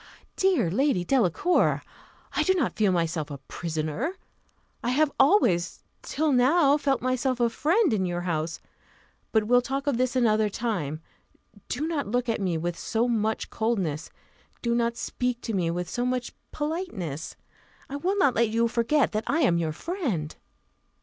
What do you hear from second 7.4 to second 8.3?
friend in your